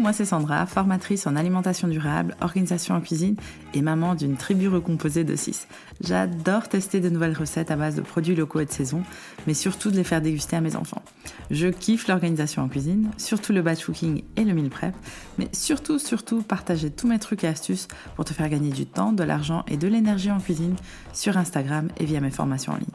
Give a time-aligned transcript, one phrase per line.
[0.00, 3.36] moi c'est Sandra, formatrice en alimentation durable, organisation en cuisine
[3.74, 5.68] et maman d'une tribu recomposée de 6.
[6.00, 9.02] J'adore tester de nouvelles recettes à base de produits locaux et de saison,
[9.46, 11.02] mais surtout de les faire déguster à mes enfants.
[11.50, 14.94] Je kiffe l'organisation en cuisine, surtout le batch cooking et le meal prep,
[15.38, 19.12] mais surtout, surtout partager tous mes trucs et astuces pour te faire gagner du temps,
[19.12, 20.76] de l'argent et de l'énergie en cuisine
[21.12, 22.86] sur Instagram et via mes formations en ligne.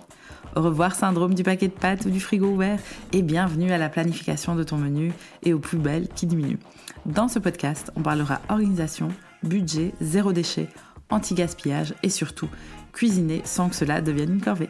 [0.56, 2.80] Revoir syndrome du paquet de pâtes ou du frigo ouvert
[3.12, 5.12] et bienvenue à la planification de ton menu
[5.44, 6.60] et aux plus belles qui diminuent.
[7.06, 9.10] Dans ce podcast, on parlera organisation,
[9.44, 10.70] budget, zéro déchet,
[11.10, 12.48] anti-gaspillage et surtout
[12.94, 14.70] cuisiner sans que cela devienne une corvée.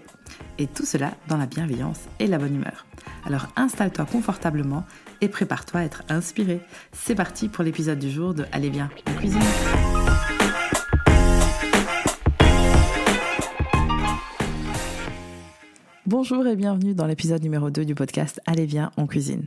[0.58, 2.88] Et tout cela dans la bienveillance et la bonne humeur.
[3.24, 4.86] Alors installe-toi confortablement
[5.22, 6.62] et prépare-toi à être inspiré.
[6.94, 9.40] C'est parti pour l'épisode du jour de Allez bien, en cuisine.
[16.08, 19.46] Bonjour et bienvenue dans l'épisode numéro 2 du podcast Allez viens, en cuisine.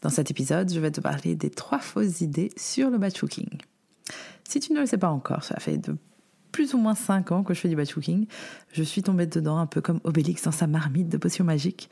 [0.00, 3.58] Dans cet épisode, je vais te parler des trois fausses idées sur le batch cooking.
[4.48, 5.98] Si tu ne le sais pas encore, ça fait de
[6.50, 8.26] plus ou moins 5 ans que je fais du batch cooking.
[8.72, 11.90] Je suis tombée dedans un peu comme Obélix dans sa marmite de potions magiques.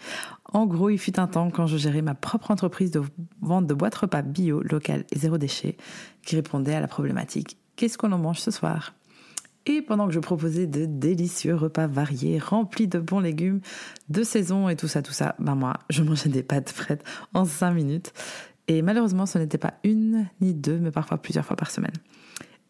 [0.50, 3.02] En gros, il fut un temps quand je gérais ma propre entreprise de
[3.42, 5.76] vente de boîtes repas bio, locales et zéro déchet,
[6.22, 8.95] qui répondait à la problématique Qu'est-ce qu'on en mange ce soir?
[9.66, 13.60] Et pendant que je proposais de délicieux repas variés, remplis de bons légumes,
[14.08, 17.02] de saison et tout ça, tout ça, ben moi, je mangeais des pâtes frites
[17.34, 18.12] en 5 minutes.
[18.68, 21.94] Et malheureusement, ce n'était pas une ni deux, mais parfois plusieurs fois par semaine.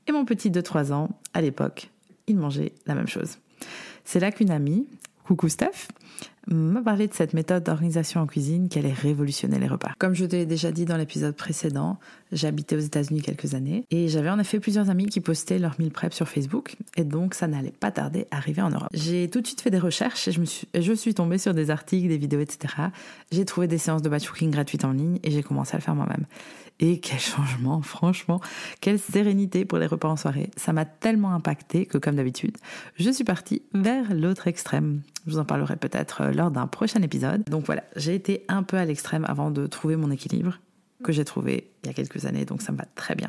[0.07, 1.91] Et mon petit de 3 ans, à l'époque,
[2.27, 3.39] il mangeait la même chose.
[4.05, 4.87] C'est là qu'une amie,
[5.27, 5.89] coucou Steph,
[6.47, 9.91] m'a parlé de cette méthode d'organisation en cuisine qui allait révolutionner les repas.
[9.99, 11.99] Comme je te l'ai déjà dit dans l'épisode précédent,
[12.31, 15.91] j'habitais aux États-Unis quelques années et j'avais en effet plusieurs amis qui postaient leur meal
[15.91, 18.89] prep sur Facebook et donc ça n'allait pas tarder à arriver en Europe.
[18.95, 21.53] J'ai tout de suite fait des recherches et je, me suis, je suis tombée sur
[21.53, 22.75] des articles, des vidéos, etc.
[23.33, 25.83] J'ai trouvé des séances de batch cooking gratuites en ligne et j'ai commencé à le
[25.83, 26.27] faire moi-même.
[26.79, 28.41] Et quel changement, franchement,
[28.81, 30.51] quelle sérénité pour les repas en soirée.
[30.57, 32.57] Ça m'a tellement impacté que, comme d'habitude,
[32.97, 35.01] je suis partie vers l'autre extrême.
[35.27, 37.45] Je vous en parlerai peut-être euh, lors d'un prochain épisode.
[37.45, 40.59] Donc voilà, j'ai été un peu à l'extrême avant de trouver mon équilibre,
[41.03, 43.29] que j'ai trouvé il y a quelques années, donc ça me va très bien.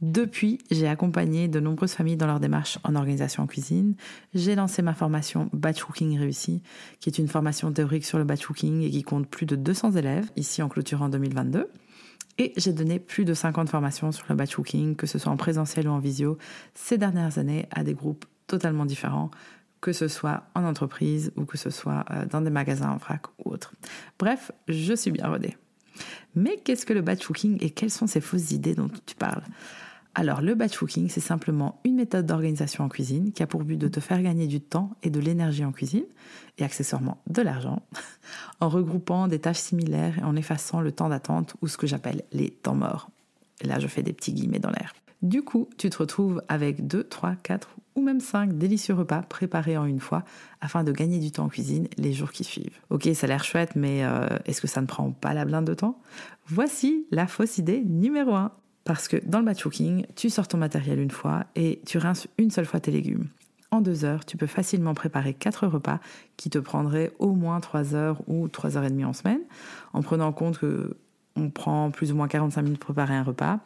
[0.00, 3.94] Depuis, j'ai accompagné de nombreuses familles dans leur démarche en organisation en cuisine.
[4.34, 6.60] J'ai lancé ma formation Batch Cooking Réussi,
[6.98, 9.92] qui est une formation théorique sur le batch cooking et qui compte plus de 200
[9.92, 11.68] élèves, ici en clôture en 2022.
[12.38, 15.36] Et j'ai donné plus de 50 formations sur le batch cooking, que ce soit en
[15.36, 16.38] présentiel ou en visio,
[16.74, 19.30] ces dernières années à des groupes totalement différents,
[19.80, 23.22] que ce soit en entreprise ou que ce soit euh, dans des magasins en vrac
[23.38, 23.74] ou autre.
[24.18, 25.56] Bref, je suis bien rodée.
[26.34, 29.42] Mais qu'est-ce que le batch cooking et quelles sont ces fausses idées dont tu parles?
[30.14, 33.78] Alors, le batch cooking, c'est simplement une méthode d'organisation en cuisine qui a pour but
[33.78, 36.04] de te faire gagner du temps et de l'énergie en cuisine,
[36.58, 37.82] et accessoirement de l'argent,
[38.60, 42.24] en regroupant des tâches similaires et en effaçant le temps d'attente ou ce que j'appelle
[42.32, 43.08] les temps morts.
[43.62, 44.92] Là, je fais des petits guillemets dans l'air.
[45.22, 49.78] Du coup, tu te retrouves avec 2, 3, 4 ou même 5 délicieux repas préparés
[49.78, 50.24] en une fois
[50.60, 52.78] afin de gagner du temps en cuisine les jours qui suivent.
[52.90, 55.66] Ok, ça a l'air chouette, mais euh, est-ce que ça ne prend pas la blinde
[55.66, 56.00] de temps?
[56.46, 58.50] Voici la fausse idée numéro 1.
[58.84, 62.26] Parce que dans le batch cooking, tu sors ton matériel une fois et tu rinces
[62.38, 63.28] une seule fois tes légumes.
[63.70, 65.98] En deux heures, tu peux facilement préparer quatre repas
[66.36, 69.40] qui te prendraient au moins trois heures ou trois heures et demie en semaine,
[69.94, 70.96] en prenant en compte que
[71.36, 73.60] on prend plus ou moins 45 minutes pour préparer un repas.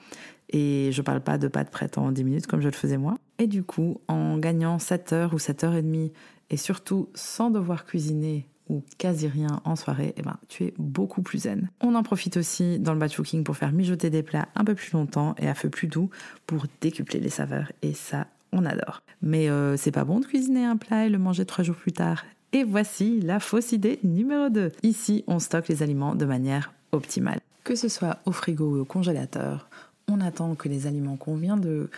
[0.50, 3.19] Et je parle pas de pâtes prêtes en 10 minutes comme je le faisais moi.
[3.38, 6.12] Et du coup, en gagnant 7 heures ou 7 heures et demie,
[6.50, 11.22] et surtout sans devoir cuisiner ou quasi rien en soirée, eh ben, tu es beaucoup
[11.22, 11.71] plus zen.
[11.81, 14.75] On en profite aussi dans le batch cooking pour faire mijoter des plats un peu
[14.75, 16.10] plus longtemps et à feu plus doux
[16.47, 19.03] pour décupler les saveurs et ça, on adore.
[19.22, 21.93] Mais euh, c'est pas bon de cuisiner un plat et le manger trois jours plus
[21.93, 22.25] tard.
[22.53, 24.72] Et voici la fausse idée numéro 2.
[24.82, 27.41] Ici, on stocke les aliments de manière optimale.
[27.65, 29.69] Que ce soit au frigo ou au congélateur,
[30.09, 31.91] on attend que les aliments qu'on vient de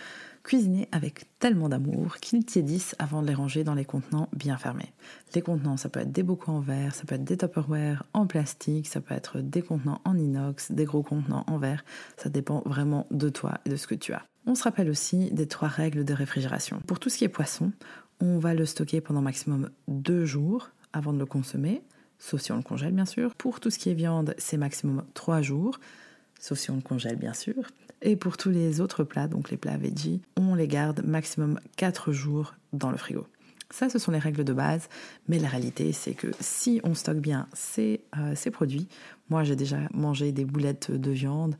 [0.48, 4.94] cuisiner avec tellement d'amour qu'ils tiédissent avant de les ranger dans les contenants bien fermés.
[5.34, 8.26] Les contenants, ça peut être des bocaux en verre, ça peut être des Tupperware en
[8.26, 11.84] plastique, ça peut être des contenants en inox, des gros contenants en verre.
[12.17, 14.25] Ça dépend vraiment de toi et de ce que tu as.
[14.46, 16.81] On se rappelle aussi des trois règles de réfrigération.
[16.87, 17.70] Pour tout ce qui est poisson,
[18.20, 21.82] on va le stocker pendant maximum deux jours avant de le consommer,
[22.19, 23.34] sauf si on le congèle bien sûr.
[23.34, 25.78] Pour tout ce qui est viande, c'est maximum trois jours,
[26.40, 27.64] sauf si on le congèle bien sûr.
[28.02, 32.12] Et pour tous les autres plats, donc les plats veggie, on les garde maximum 4
[32.12, 33.26] jours dans le frigo.
[33.70, 34.88] Ça, ce sont les règles de base,
[35.28, 38.88] mais la réalité, c'est que si on stocke bien ces, euh, produits,
[39.28, 41.56] moi j'ai déjà mangé des boulettes de viande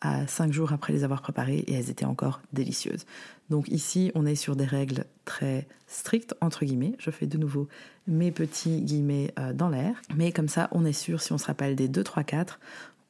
[0.00, 3.04] à 5 jours après les avoir préparées et elles étaient encore délicieuses.
[3.50, 6.94] Donc ici, on est sur des règles très strictes, entre guillemets.
[6.98, 7.68] Je fais de nouveau
[8.06, 10.00] mes petits guillemets euh, dans l'air.
[10.16, 12.58] Mais comme ça, on est sûr, si on se rappelle des 2, 3, 4,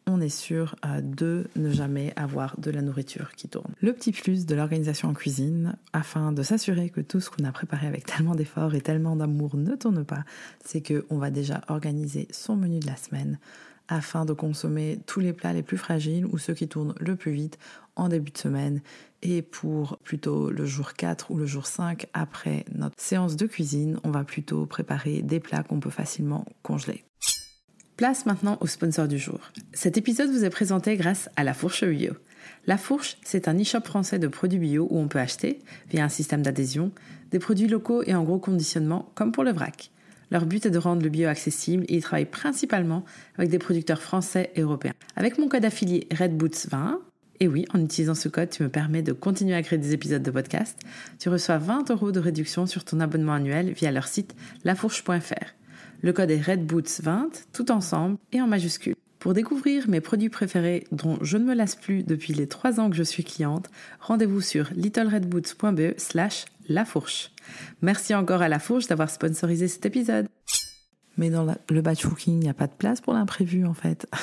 [0.07, 3.73] on est sûr euh, de ne jamais avoir de la nourriture qui tourne.
[3.81, 7.53] Le petit plus de l'organisation en cuisine, afin de s'assurer que tout ce qu'on a
[7.53, 10.25] préparé avec tellement d'efforts et tellement d'amour ne tourne pas,
[10.65, 13.39] c'est qu'on va déjà organiser son menu de la semaine
[13.89, 17.33] afin de consommer tous les plats les plus fragiles ou ceux qui tournent le plus
[17.33, 17.59] vite
[17.97, 18.81] en début de semaine
[19.23, 23.99] et pour plutôt le jour 4 ou le jour 5 après notre séance de cuisine,
[24.05, 27.05] on va plutôt préparer des plats qu'on peut facilement congeler.
[28.01, 29.41] Place maintenant au sponsor du jour.
[29.75, 32.15] Cet épisode vous est présenté grâce à La Fourche Bio.
[32.67, 35.59] La Fourche, c'est un e-shop français de produits bio où on peut acheter,
[35.91, 36.93] via un système d'adhésion,
[37.31, 39.91] des produits locaux et en gros conditionnement, comme pour le vrac.
[40.31, 43.05] Leur but est de rendre le bio accessible et ils travaillent principalement
[43.37, 44.95] avec des producteurs français et européens.
[45.15, 46.95] Avec mon code affilié RedBoots20,
[47.41, 50.23] et oui, en utilisant ce code, tu me permets de continuer à créer des épisodes
[50.23, 50.79] de podcast.
[51.19, 55.60] Tu reçois 20 euros de réduction sur ton abonnement annuel via leur site lafourche.fr.
[56.03, 58.95] Le code est RedBoots20, tout ensemble et en majuscule.
[59.19, 62.89] Pour découvrir mes produits préférés dont je ne me lasse plus depuis les 3 ans
[62.89, 63.69] que je suis cliente,
[64.01, 67.33] rendez-vous sur littleredboots.be slash lafourche.
[67.83, 70.27] Merci encore à La Fourche d'avoir sponsorisé cet épisode.
[71.17, 74.07] Mais dans le batch cooking, il n'y a pas de place pour l'imprévu en fait.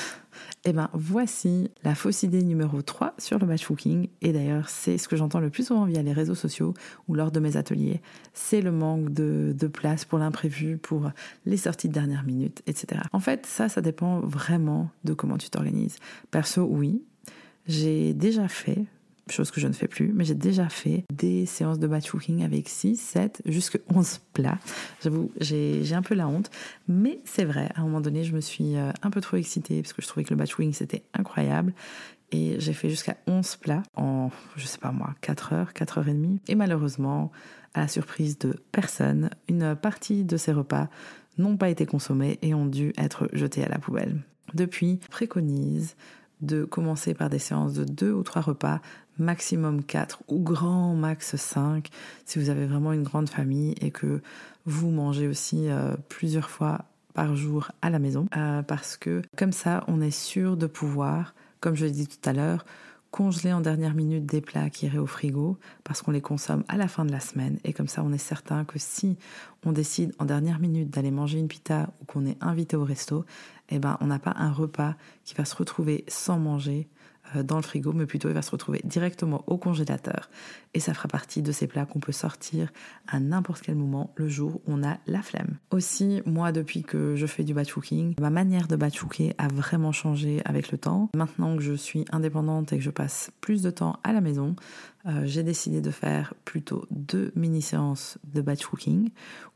[0.64, 4.08] Eh bien, voici la fausse idée numéro 3 sur le batch cooking.
[4.22, 6.74] Et d'ailleurs, c'est ce que j'entends le plus souvent via les réseaux sociaux
[7.06, 8.00] ou lors de mes ateliers.
[8.34, 11.10] C'est le manque de, de place pour l'imprévu, pour
[11.46, 13.02] les sorties de dernière minute, etc.
[13.12, 15.96] En fait, ça, ça dépend vraiment de comment tu t'organises.
[16.30, 17.02] Perso, oui.
[17.66, 18.84] J'ai déjà fait
[19.32, 22.44] chose que je ne fais plus, mais j'ai déjà fait des séances de batch cooking
[22.44, 24.58] avec 6, 7, jusqu'à 11 plats.
[25.02, 26.50] J'avoue, j'ai un peu la honte,
[26.88, 29.82] mais c'est vrai, à un moment donné, je me suis euh, un peu trop excitée
[29.82, 31.72] parce que je trouvais que le batch cooking c'était incroyable.
[32.30, 36.08] Et j'ai fait jusqu'à 11 plats en, je sais pas moi, 4 heures, 4 heures
[36.08, 36.40] et demie.
[36.46, 37.32] Et malheureusement,
[37.74, 40.88] à la surprise de personne, une partie de ces repas
[41.38, 44.20] n'ont pas été consommés et ont dû être jetés à la poubelle.
[44.54, 45.96] Depuis, préconise
[46.40, 48.80] de commencer par des séances de 2 ou 3 repas,
[49.18, 51.88] maximum 4 ou grand max 5
[52.24, 54.20] si vous avez vraiment une grande famille et que
[54.66, 58.26] vous mangez aussi euh, plusieurs fois par jour à la maison.
[58.36, 62.28] Euh, parce que comme ça on est sûr de pouvoir, comme je l'ai dit tout
[62.28, 62.64] à l'heure,
[63.10, 66.76] congeler en dernière minute des plats qui iraient au frigo parce qu'on les consomme à
[66.76, 67.58] la fin de la semaine.
[67.64, 69.16] Et comme ça on est certain que si
[69.64, 73.24] on décide en dernière minute d'aller manger une pita ou qu'on est invité au resto,
[73.68, 74.94] eh ben on n'a pas un repas
[75.24, 76.88] qui va se retrouver sans manger
[77.36, 80.30] euh, dans le frigo, mais plutôt il va se retrouver directement au congélateur.
[80.74, 82.70] Et ça fera partie de ces plats qu'on peut sortir
[83.06, 85.58] à n'importe quel moment le jour où on a la flemme.
[85.70, 89.48] Aussi, moi, depuis que je fais du batch cooking, ma manière de batch cooker a
[89.48, 91.10] vraiment changé avec le temps.
[91.14, 94.56] Maintenant que je suis indépendante et que je passe plus de temps à la maison,
[95.06, 99.10] euh, j'ai décidé de faire plutôt deux mini-séances de batch cooking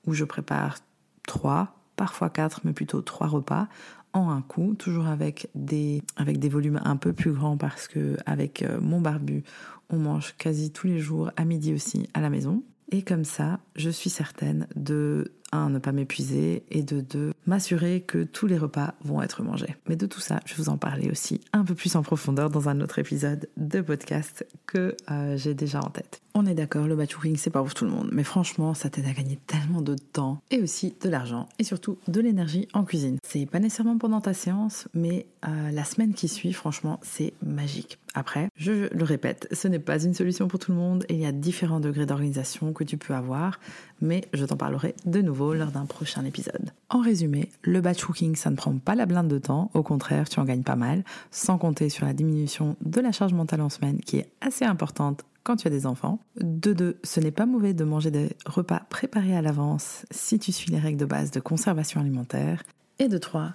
[0.07, 0.79] où je prépare
[1.27, 3.69] trois parfois quatre, mais plutôt trois repas
[4.13, 6.03] en un coup, toujours avec des,
[6.51, 9.45] volumes un peu plus grands parce que avec euh, mon barbu,
[9.91, 12.63] on mange quasi tous les jours, à midi aussi, à la maison.
[12.91, 18.01] Et comme ça, je suis certaine de un, ne pas m'épuiser et de deux, m'assurer
[18.01, 19.77] que tous les repas vont être mangés.
[19.89, 22.69] Mais de tout ça, je vous en parler aussi un peu plus en profondeur dans
[22.69, 26.22] un autre épisode de podcast que euh, j'ai déjà en tête.
[26.43, 28.91] On est d'accord, le batch cooking, c'est pas pour tout le monde, mais franchement, ça
[28.91, 32.83] t'aide à gagner tellement de temps et aussi de l'argent et surtout de l'énergie en
[32.83, 33.19] cuisine.
[33.23, 38.01] C'est pas nécessairement pendant ta séance, mais euh, la semaine qui suit, franchement, c'est magique.
[38.15, 41.27] Après, je le répète, ce n'est pas une solution pour tout le monde il y
[41.27, 43.61] a différents degrés d'organisation que tu peux avoir,
[44.01, 46.73] mais je t'en parlerai de nouveau lors d'un prochain épisode.
[46.91, 50.29] En résumé, le batch cooking, ça ne prend pas la blinde de temps, au contraire,
[50.29, 53.69] tu en gagnes pas mal, sans compter sur la diminution de la charge mentale en
[53.69, 56.19] semaine qui est assez importante quand tu as des enfants.
[56.41, 60.53] De deux, ce n'est pas mauvais de manger des repas préparés à l'avance si tu
[60.53, 62.63] suis les règles de base de conservation alimentaire.
[62.99, 63.53] Et de trois,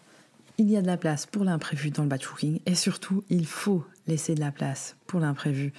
[0.58, 3.46] il y a de la place pour l'imprévu dans le batch cooking et surtout, il
[3.46, 5.74] faut laisser de la place pour l'imprévu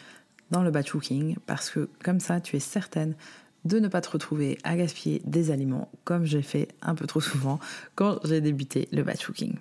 [0.50, 3.14] dans le batch cooking parce que comme ça, tu es certaine
[3.64, 7.20] de ne pas te retrouver à gaspiller des aliments comme j'ai fait un peu trop
[7.20, 7.58] souvent
[7.96, 9.56] quand j'ai débuté le batch cooking.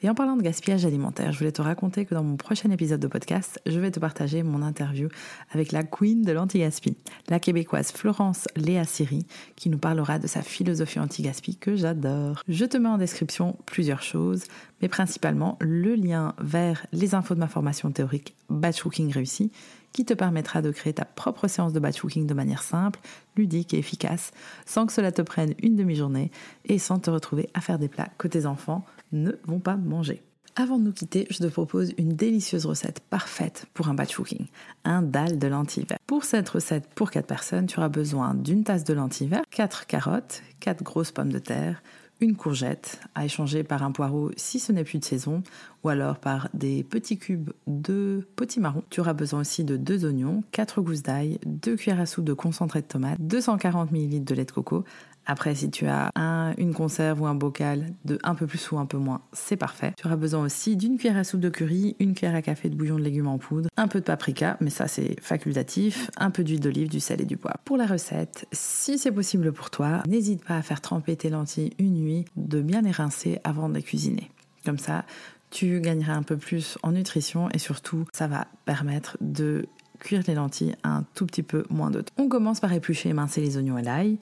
[0.00, 3.00] Et en parlant de gaspillage alimentaire, je voulais te raconter que dans mon prochain épisode
[3.00, 5.08] de podcast, je vais te partager mon interview
[5.50, 6.96] avec la queen de l'anti-gaspi,
[7.28, 9.26] la québécoise Florence Léa Siri,
[9.56, 12.44] qui nous parlera de sa philosophie anti-gaspi que j'adore.
[12.46, 14.44] Je te mets en description plusieurs choses,
[14.80, 19.50] mais principalement le lien vers les infos de ma formation théorique Batch Cooking réussi,
[19.92, 23.00] qui te permettra de créer ta propre séance de batch cooking de manière simple,
[23.36, 24.32] ludique et efficace,
[24.66, 26.30] sans que cela te prenne une demi-journée
[26.66, 30.22] et sans te retrouver à faire des plats que tes enfants ne vont pas manger.
[30.56, 34.46] Avant de nous quitter, je te propose une délicieuse recette parfaite pour un batch cooking,
[34.84, 35.86] un dalle de lentilles.
[36.06, 39.86] Pour cette recette pour 4 personnes, tu auras besoin d'une tasse de lentilles vertes, 4
[39.86, 41.80] carottes, 4 grosses pommes de terre,
[42.20, 45.44] une courgette à échanger par un poireau si ce n'est plus de saison,
[45.84, 48.82] ou alors par des petits cubes de potimarron.
[48.90, 52.32] Tu auras besoin aussi de deux oignons, 4 gousses d'ail, 2 cuillères à soupe de
[52.32, 54.84] concentré de tomate, 240 ml de lait de coco,
[55.30, 58.78] après, si tu as un, une conserve ou un bocal de un peu plus ou
[58.78, 59.92] un peu moins, c'est parfait.
[59.98, 62.74] Tu auras besoin aussi d'une cuillère à soupe de curry, une cuillère à café de
[62.74, 66.42] bouillon de légumes en poudre, un peu de paprika, mais ça c'est facultatif, un peu
[66.42, 67.58] d'huile d'olive, du sel et du poivre.
[67.66, 71.74] Pour la recette, si c'est possible pour toi, n'hésite pas à faire tremper tes lentilles
[71.78, 74.30] une nuit, de bien les rincer avant de les cuisiner.
[74.64, 75.04] Comme ça,
[75.50, 79.66] tu gagneras un peu plus en nutrition et surtout, ça va permettre de
[79.98, 82.12] cuire les lentilles un tout petit peu moins de temps.
[82.16, 84.18] On commence par éplucher et mincer les oignons à l'ail.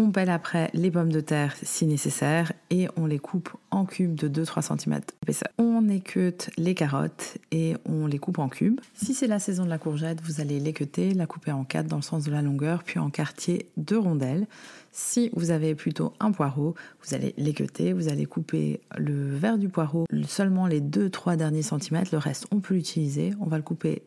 [0.00, 4.14] On pèle après les pommes de terre si nécessaire et on les coupe en cubes
[4.14, 5.00] de 2-3 cm.
[5.58, 8.80] On équeute les carottes et on les coupe en cubes.
[8.94, 11.96] Si c'est la saison de la courgette, vous allez l'équeuter, la couper en quatre dans
[11.96, 14.46] le sens de la longueur, puis en quartier de rondelles.
[15.00, 16.74] Si vous avez plutôt un poireau,
[17.04, 22.10] vous allez l'équeuter, vous allez couper le verre du poireau seulement les 2-3 derniers centimètres,
[22.10, 23.32] le reste on peut l'utiliser.
[23.38, 24.02] On va le couper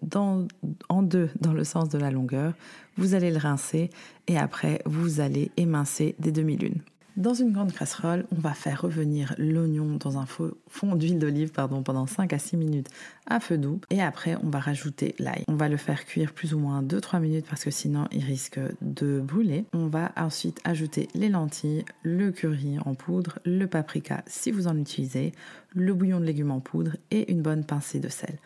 [0.89, 2.53] en deux dans le sens de la longueur.
[2.97, 3.89] Vous allez le rincer
[4.27, 6.81] et après vous allez émincer des demi-lunes.
[7.17, 12.07] Dans une grande casserole, on va faire revenir l'oignon dans un fond d'huile d'olive pendant
[12.07, 12.87] 5 à 6 minutes
[13.27, 13.81] à feu doux.
[13.89, 15.43] Et après, on va rajouter l'ail.
[15.49, 18.59] On va le faire cuire plus ou moins 2-3 minutes parce que sinon, il risque
[18.81, 19.65] de brûler.
[19.73, 24.77] On va ensuite ajouter les lentilles, le curry en poudre, le paprika si vous en
[24.77, 25.33] utilisez,
[25.75, 28.39] le bouillon de légumes en poudre et une bonne pincée de sel.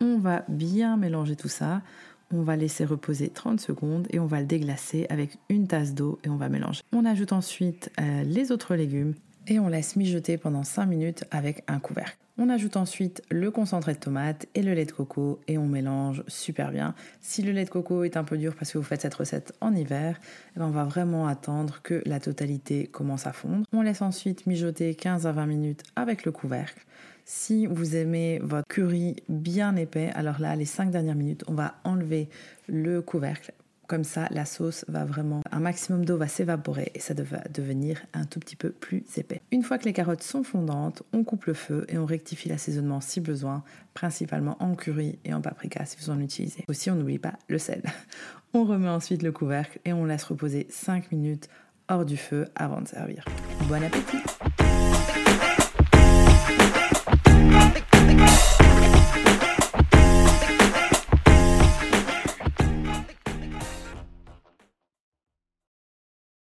[0.00, 1.82] On va bien mélanger tout ça.
[2.32, 6.18] On va laisser reposer 30 secondes et on va le déglacer avec une tasse d'eau
[6.24, 6.82] et on va mélanger.
[6.92, 9.14] On ajoute ensuite euh, les autres légumes
[9.46, 12.18] et on laisse mijoter pendant 5 minutes avec un couvercle.
[12.40, 16.22] On ajoute ensuite le concentré de tomate et le lait de coco et on mélange
[16.28, 16.94] super bien.
[17.20, 19.54] Si le lait de coco est un peu dur parce que vous faites cette recette
[19.60, 20.20] en hiver,
[20.54, 23.64] eh ben, on va vraiment attendre que la totalité commence à fondre.
[23.72, 26.84] On laisse ensuite mijoter 15 à 20 minutes avec le couvercle.
[27.30, 31.74] Si vous aimez votre curry bien épais, alors là, les 5 dernières minutes, on va
[31.84, 32.30] enlever
[32.68, 33.52] le couvercle.
[33.86, 38.00] Comme ça, la sauce va vraiment, un maximum d'eau va s'évaporer et ça va devenir
[38.14, 39.42] un tout petit peu plus épais.
[39.52, 43.02] Une fois que les carottes sont fondantes, on coupe le feu et on rectifie l'assaisonnement
[43.02, 46.64] si besoin, principalement en curry et en paprika si vous en utilisez.
[46.66, 47.82] Aussi, on n'oublie pas le sel.
[48.54, 51.50] On remet ensuite le couvercle et on laisse reposer 5 minutes
[51.90, 53.26] hors du feu avant de servir.
[53.68, 54.22] Bon appétit